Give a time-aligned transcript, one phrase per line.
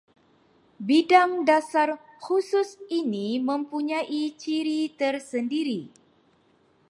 [0.87, 1.89] Bidang dasar
[2.25, 2.69] khusus
[2.99, 5.81] ini mempunyai ciri tersendiri